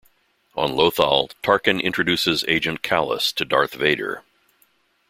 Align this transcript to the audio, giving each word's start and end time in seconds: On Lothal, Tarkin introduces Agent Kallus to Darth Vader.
On 0.55 0.71
Lothal, 0.71 1.29
Tarkin 1.43 1.79
introduces 1.79 2.43
Agent 2.47 2.81
Kallus 2.81 3.31
to 3.35 3.45
Darth 3.45 3.75
Vader. 3.75 4.23